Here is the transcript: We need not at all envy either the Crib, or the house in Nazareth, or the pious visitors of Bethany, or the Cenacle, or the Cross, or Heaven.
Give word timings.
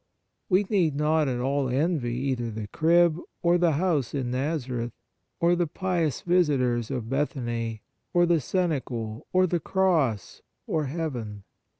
We 0.49 0.63
need 0.63 0.95
not 0.95 1.27
at 1.27 1.39
all 1.39 1.69
envy 1.69 2.15
either 2.15 2.49
the 2.49 2.65
Crib, 2.69 3.19
or 3.43 3.59
the 3.59 3.73
house 3.73 4.15
in 4.15 4.31
Nazareth, 4.31 4.93
or 5.39 5.55
the 5.55 5.67
pious 5.67 6.21
visitors 6.21 6.89
of 6.89 7.07
Bethany, 7.07 7.83
or 8.11 8.25
the 8.25 8.41
Cenacle, 8.41 9.27
or 9.31 9.45
the 9.45 9.59
Cross, 9.59 10.41
or 10.65 10.85
Heaven. 10.85 11.43